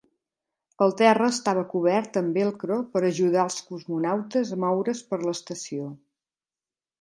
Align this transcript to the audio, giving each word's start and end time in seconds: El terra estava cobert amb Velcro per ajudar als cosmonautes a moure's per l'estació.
El 0.85 0.93
terra 1.01 1.27
estava 1.33 1.63
cobert 1.73 2.17
amb 2.21 2.39
Velcro 2.39 2.77
per 2.95 3.03
ajudar 3.11 3.43
als 3.43 3.59
cosmonautes 3.67 4.55
a 4.57 4.59
moure's 4.65 5.05
per 5.13 5.21
l'estació. 5.27 5.93